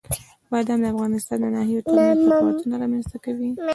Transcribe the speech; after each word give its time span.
بادام 0.51 0.79
د 0.83 0.85
افغانستان 0.93 1.37
د 1.41 1.45
ناحیو 1.55 1.83
ترمنځ 1.87 2.17
تفاوتونه 2.23 2.75
رامنځته 2.83 3.17
کوي. 3.25 3.49